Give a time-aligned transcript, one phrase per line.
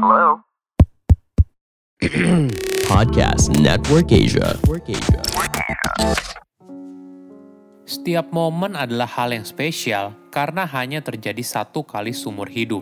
[0.00, 0.40] Hello?
[2.88, 4.56] Podcast Network Asia.
[7.84, 12.80] Setiap momen adalah hal yang spesial karena hanya terjadi satu kali seumur hidup.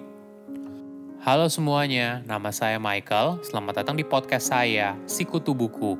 [1.27, 3.43] Halo semuanya, nama saya Michael.
[3.43, 5.99] Selamat datang di podcast saya, Sikutu Buku.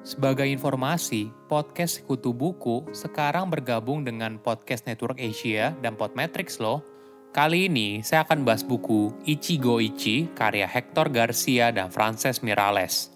[0.00, 6.80] Sebagai informasi, podcast Sikutu Buku sekarang bergabung dengan Podcast Network Asia dan Podmetrics loh.
[7.32, 13.08] Kali ini saya akan bahas buku Ichigo Ichi karya Hector Garcia dan Frances Mirales.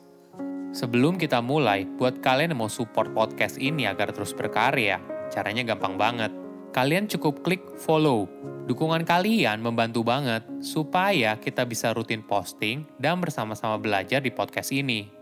[0.73, 6.01] Sebelum kita mulai, buat kalian yang mau support podcast ini agar terus berkarya, caranya gampang
[6.01, 6.33] banget.
[6.73, 8.25] Kalian cukup klik follow.
[8.65, 15.13] Dukungan kalian membantu banget supaya kita bisa rutin posting dan bersama-sama belajar di podcast ini.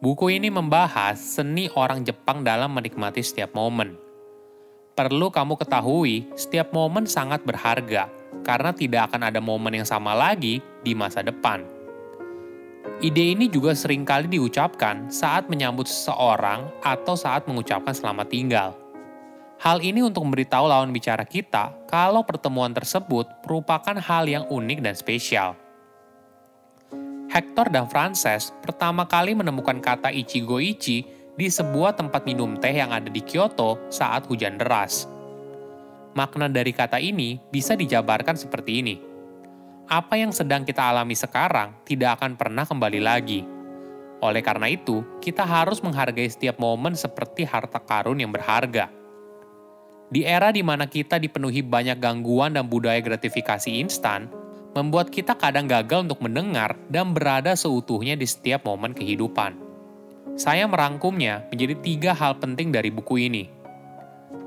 [0.00, 3.92] Buku ini membahas seni orang Jepang dalam menikmati setiap momen,
[5.00, 8.12] perlu kamu ketahui, setiap momen sangat berharga
[8.44, 11.64] karena tidak akan ada momen yang sama lagi di masa depan.
[13.00, 18.76] Ide ini juga sering kali diucapkan saat menyambut seseorang atau saat mengucapkan selamat tinggal.
[19.56, 24.92] Hal ini untuk memberitahu lawan bicara kita kalau pertemuan tersebut merupakan hal yang unik dan
[24.92, 25.56] spesial.
[27.32, 32.92] Hector dan Frances pertama kali menemukan kata Ichigo Ichi di sebuah tempat minum teh yang
[32.92, 35.08] ada di Kyoto saat hujan deras.
[36.12, 39.00] Makna dari kata ini bisa dijabarkan seperti ini.
[39.88, 43.40] Apa yang sedang kita alami sekarang tidak akan pernah kembali lagi.
[44.20, 48.92] Oleh karena itu, kita harus menghargai setiap momen seperti harta karun yang berharga.
[50.12, 54.28] Di era di mana kita dipenuhi banyak gangguan dan budaya gratifikasi instan,
[54.76, 59.69] membuat kita kadang gagal untuk mendengar dan berada seutuhnya di setiap momen kehidupan.
[60.40, 63.44] Saya merangkumnya menjadi tiga hal penting dari buku ini.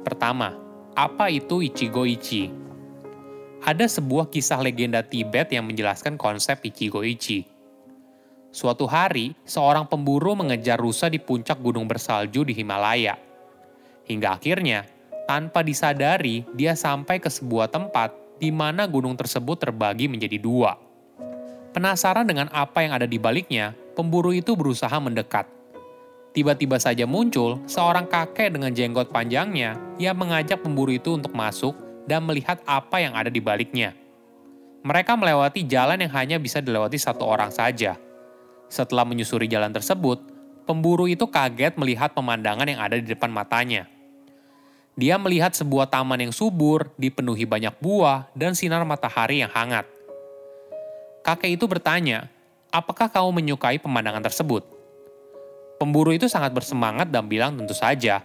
[0.01, 0.57] Pertama,
[0.97, 2.49] apa itu Ichigo Ichi?
[3.61, 7.45] Ada sebuah kisah legenda Tibet yang menjelaskan konsep Ichigo Ichi.
[8.49, 13.13] Suatu hari, seorang pemburu mengejar rusa di puncak gunung bersalju di Himalaya.
[14.09, 14.89] Hingga akhirnya,
[15.29, 20.73] tanpa disadari, dia sampai ke sebuah tempat di mana gunung tersebut terbagi menjadi dua.
[21.69, 25.61] Penasaran dengan apa yang ada di baliknya, pemburu itu berusaha mendekat
[26.33, 31.77] Tiba-tiba saja muncul seorang kakek dengan jenggot panjangnya yang mengajak pemburu itu untuk masuk
[32.09, 33.93] dan melihat apa yang ada di baliknya.
[34.81, 38.01] Mereka melewati jalan yang hanya bisa dilewati satu orang saja.
[38.65, 40.25] Setelah menyusuri jalan tersebut,
[40.65, 43.85] pemburu itu kaget melihat pemandangan yang ada di depan matanya.
[44.97, 49.85] Dia melihat sebuah taman yang subur, dipenuhi banyak buah, dan sinar matahari yang hangat.
[51.21, 52.25] Kakek itu bertanya,
[52.73, 54.72] "Apakah kamu menyukai pemandangan tersebut?"
[55.83, 58.23] Pemburu itu sangat bersemangat dan bilang tentu saja.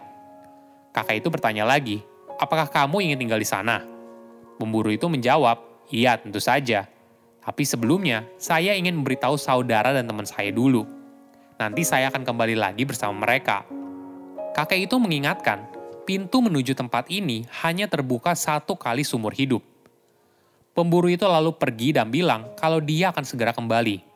[0.95, 1.99] Kakak itu bertanya lagi,
[2.39, 3.83] apakah kamu ingin tinggal di sana?
[4.63, 5.59] Pemburu itu menjawab,
[5.91, 6.87] iya tentu saja.
[7.43, 10.87] Tapi sebelumnya, saya ingin memberitahu saudara dan teman saya dulu.
[11.59, 13.67] Nanti saya akan kembali lagi bersama mereka.
[14.55, 15.67] Kakek itu mengingatkan,
[16.07, 19.67] pintu menuju tempat ini hanya terbuka satu kali sumur hidup.
[20.79, 24.08] Pemburu itu lalu pergi dan bilang kalau dia akan segera kembali.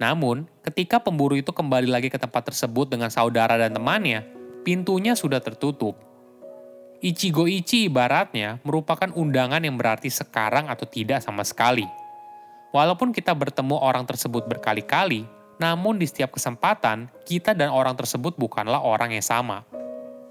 [0.00, 4.24] Namun, ketika pemburu itu kembali lagi ke tempat tersebut dengan saudara dan temannya,
[4.62, 5.98] pintunya sudah tertutup.
[7.02, 11.82] Ichigo Ichi ibaratnya merupakan undangan yang berarti sekarang atau tidak sama sekali.
[12.70, 15.26] Walaupun kita bertemu orang tersebut berkali-kali,
[15.58, 19.66] namun di setiap kesempatan, kita dan orang tersebut bukanlah orang yang sama.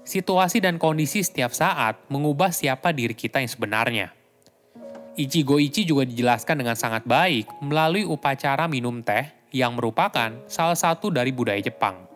[0.02, 4.21] Situasi dan kondisi setiap saat mengubah siapa diri kita yang sebenarnya.
[5.12, 11.12] Ichigo Ichi juga dijelaskan dengan sangat baik melalui upacara minum teh yang merupakan salah satu
[11.12, 12.08] dari budaya Jepang.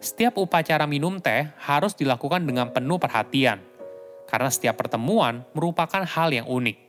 [0.00, 3.60] Setiap upacara minum teh harus dilakukan dengan penuh perhatian,
[4.24, 6.80] karena setiap pertemuan merupakan hal yang unik.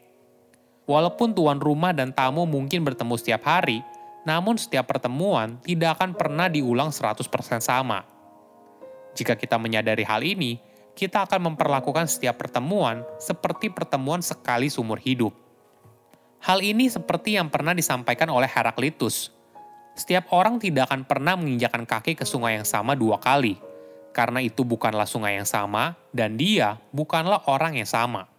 [0.87, 3.83] Walaupun tuan rumah dan tamu mungkin bertemu setiap hari,
[4.23, 7.27] namun setiap pertemuan tidak akan pernah diulang 100%
[7.59, 8.07] sama.
[9.19, 10.63] Jika kita menyadari hal ini,
[10.99, 15.31] kita akan memperlakukan setiap pertemuan seperti pertemuan sekali seumur hidup.
[16.43, 19.39] Hal ini seperti yang pernah disampaikan oleh Heraklitus
[19.99, 23.59] setiap orang tidak akan pernah menginjakan kaki ke sungai yang sama dua kali,
[24.15, 28.31] karena itu bukanlah sungai yang sama dan dia bukanlah orang yang sama.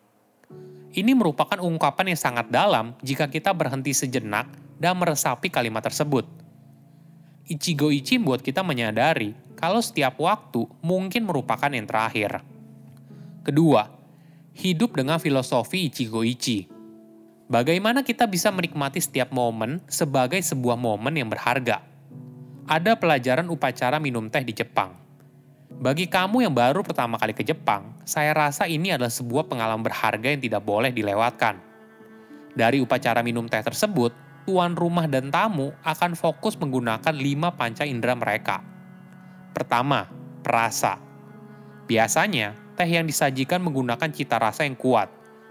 [0.96, 4.48] Ini merupakan ungkapan yang sangat dalam jika kita berhenti sejenak
[4.80, 6.24] dan meresapi kalimat tersebut.
[7.44, 12.40] Ichigo Ichi buat kita menyadari kalau setiap waktu mungkin merupakan yang terakhir.
[13.44, 13.92] Kedua,
[14.56, 16.64] hidup dengan filosofi Ichigo Ichi.
[17.50, 21.84] Bagaimana kita bisa menikmati setiap momen sebagai sebuah momen yang berharga?
[22.64, 24.96] Ada pelajaran upacara minum teh di Jepang.
[25.80, 30.28] Bagi kamu yang baru pertama kali ke Jepang, saya rasa ini adalah sebuah pengalaman berharga
[30.30, 31.58] yang tidak boleh dilewatkan.
[32.54, 34.14] Dari upacara minum teh tersebut,
[34.46, 38.69] tuan rumah dan tamu akan fokus menggunakan lima panca indera mereka.
[39.50, 40.06] Pertama,
[40.40, 40.98] perasa.
[41.90, 45.10] Biasanya, teh yang disajikan menggunakan cita rasa yang kuat,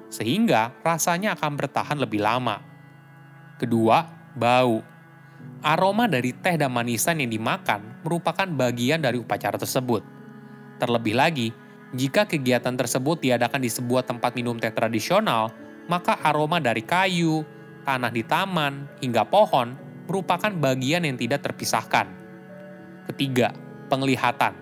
[0.09, 2.63] sehingga rasanya akan bertahan lebih lama.
[3.59, 4.81] Kedua, bau.
[5.63, 10.03] Aroma dari teh dan manisan yang dimakan merupakan bagian dari upacara tersebut.
[10.79, 11.51] Terlebih lagi,
[11.91, 15.51] jika kegiatan tersebut diadakan di sebuah tempat minum teh tradisional,
[15.91, 17.43] maka aroma dari kayu,
[17.83, 19.75] tanah di taman, hingga pohon
[20.07, 22.07] merupakan bagian yang tidak terpisahkan.
[23.09, 23.53] Ketiga,
[23.89, 24.53] penglihatan.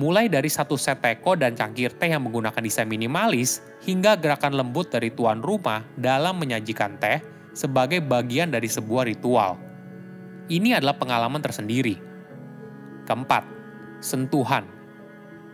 [0.00, 4.88] Mulai dari satu set teko dan cangkir teh yang menggunakan desain minimalis, hingga gerakan lembut
[4.88, 7.20] dari tuan rumah dalam menyajikan teh
[7.52, 9.60] sebagai bagian dari sebuah ritual.
[10.48, 12.00] Ini adalah pengalaman tersendiri.
[13.04, 13.44] Keempat,
[14.00, 14.64] sentuhan.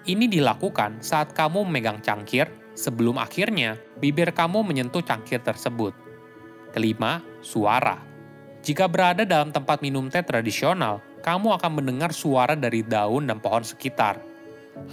[0.07, 2.47] Ini dilakukan saat kamu memegang cangkir
[2.79, 5.93] sebelum akhirnya bibir kamu menyentuh cangkir tersebut.
[6.71, 7.99] Kelima, suara.
[8.63, 13.67] Jika berada dalam tempat minum teh tradisional, kamu akan mendengar suara dari daun dan pohon
[13.67, 14.23] sekitar.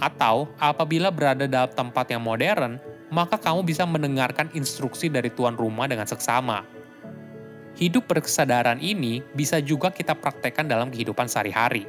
[0.02, 2.82] Atau apabila berada dalam tempat yang modern,
[3.14, 6.66] maka kamu bisa mendengarkan instruksi dari tuan rumah dengan seksama.
[7.78, 11.86] Hidup berkesadaran ini bisa juga kita praktekkan dalam kehidupan sehari-hari.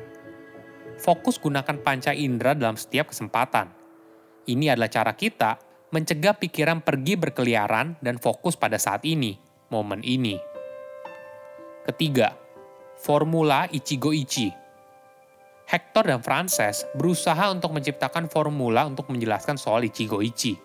[1.01, 3.74] Fokus gunakan panca indera dalam setiap kesempatan.
[4.45, 5.57] Ini adalah cara kita
[5.89, 9.38] mencegah pikiran pergi berkeliaran dan fokus pada saat ini
[9.74, 10.38] momen ini.
[11.86, 12.44] Ketiga,
[13.05, 14.49] formula Ichigo Ichi.
[15.69, 20.57] Hector dan Frances berusaha untuk menciptakan formula untuk menjelaskan soal Ichigo Ichi.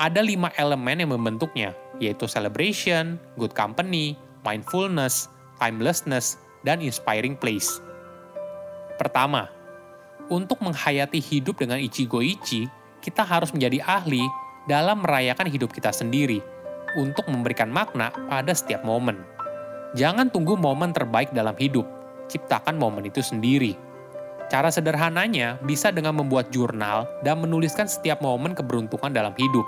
[0.00, 5.28] Ada lima elemen yang membentuknya, yaitu celebration, good company, mindfulness,
[5.60, 7.76] timelessness, dan inspiring place.
[8.96, 9.52] Pertama,
[10.32, 12.64] untuk menghayati hidup dengan Ichigo Ichi,
[13.04, 14.24] kita harus menjadi ahli
[14.64, 16.40] dalam merayakan hidup kita sendiri–
[16.94, 19.33] untuk memberikan makna pada setiap momen.
[19.94, 21.86] Jangan tunggu momen terbaik dalam hidup,
[22.26, 23.78] ciptakan momen itu sendiri.
[24.50, 29.62] Cara sederhananya bisa dengan membuat jurnal dan menuliskan setiap momen keberuntungan dalam hidup.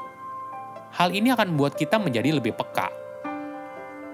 [0.99, 2.91] Hal ini akan membuat kita menjadi lebih peka.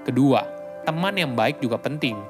[0.05, 0.45] Kedua,
[0.85, 2.21] teman yang baik juga penting.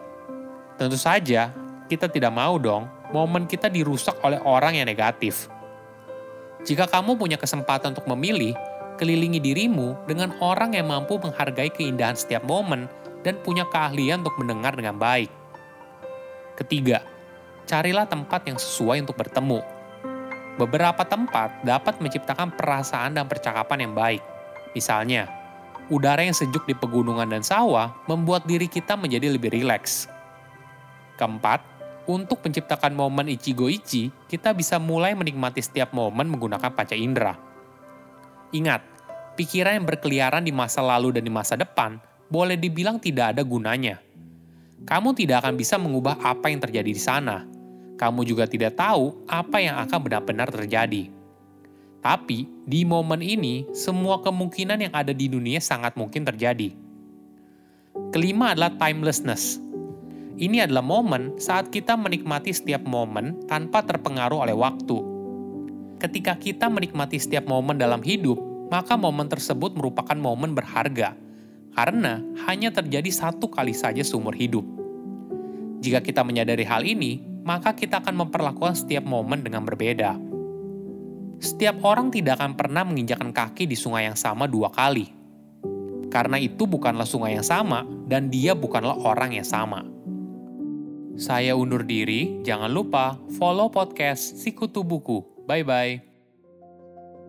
[0.78, 1.50] Tentu saja,
[1.90, 5.50] kita tidak mau dong momen kita dirusak oleh orang yang negatif.
[6.62, 8.54] Jika kamu punya kesempatan untuk memilih,
[8.96, 12.86] kelilingi dirimu dengan orang yang mampu menghargai keindahan setiap momen
[13.22, 15.30] dan punya keahlian untuk mendengar dengan baik.
[16.58, 17.02] Ketiga,
[17.64, 19.62] carilah tempat yang sesuai untuk bertemu.
[20.60, 24.22] Beberapa tempat dapat menciptakan perasaan dan percakapan yang baik.
[24.76, 25.30] Misalnya,
[25.88, 30.12] udara yang sejuk di pegunungan dan sawah membuat diri kita menjadi lebih rileks.
[31.16, 31.64] Keempat,
[32.04, 37.52] untuk menciptakan momen Ichigo Ichi, kita bisa mulai menikmati setiap momen menggunakan panca indera
[38.52, 38.84] Ingat,
[39.40, 41.96] pikiran yang berkeliaran di masa lalu dan di masa depan
[42.32, 44.00] boleh dibilang tidak ada gunanya.
[44.88, 47.44] Kamu tidak akan bisa mengubah apa yang terjadi di sana.
[48.00, 51.12] Kamu juga tidak tahu apa yang akan benar-benar terjadi.
[52.00, 56.74] Tapi di momen ini, semua kemungkinan yang ada di dunia sangat mungkin terjadi.
[58.10, 59.60] Kelima adalah timelessness.
[60.40, 65.12] Ini adalah momen saat kita menikmati setiap momen tanpa terpengaruh oleh waktu
[66.02, 68.34] ketika kita menikmati setiap momen dalam hidup,
[68.74, 71.14] maka momen tersebut merupakan momen berharga,
[71.72, 74.64] karena hanya terjadi satu kali saja seumur hidup.
[75.82, 80.14] Jika kita menyadari hal ini, maka kita akan memperlakukan setiap momen dengan berbeda.
[81.42, 85.10] Setiap orang tidak akan pernah menginjakan kaki di sungai yang sama dua kali,
[86.06, 89.82] karena itu bukanlah sungai yang sama, dan dia bukanlah orang yang sama.
[91.18, 96.11] Saya undur diri, jangan lupa follow podcast Sikutu Buku Bye-bye.